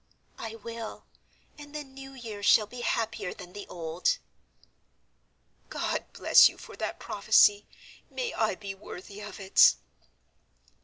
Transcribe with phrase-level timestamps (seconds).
[0.39, 1.05] "I will,
[1.59, 4.17] and the new year shall be happier than the old."
[5.69, 7.67] "God bless you for that prophecy;
[8.09, 9.75] may I be worthy of it."